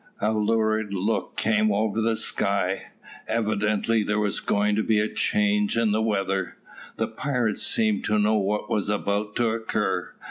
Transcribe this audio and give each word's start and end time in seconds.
A 0.19 0.33
lurid 0.33 0.95
look 0.95 1.37
came 1.37 1.71
over 1.71 2.01
the 2.01 2.17
sky. 2.17 2.87
Evidently 3.27 4.01
there 4.01 4.17
was 4.17 4.39
going 4.39 4.75
to 4.75 4.81
be 4.81 4.99
a 4.99 5.07
change 5.07 5.77
in 5.77 5.91
the 5.91 6.01
weather. 6.01 6.55
The 6.97 7.07
pirates 7.07 7.61
seemed 7.61 8.03
to 8.05 8.17
know 8.17 8.33
what 8.39 8.67
was 8.67 8.89
about 8.89 9.35
to 9.35 9.49
occur. 9.49 10.09